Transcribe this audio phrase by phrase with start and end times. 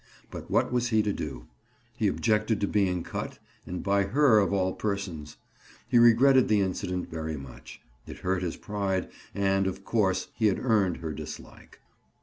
[0.31, 1.45] But what was he to do?
[1.95, 5.37] He objected to being cut, and by her, of all persons.
[5.87, 7.81] He regretted the incident very much.
[8.07, 11.81] It hurt his pride and, of course, he had earned her dislike.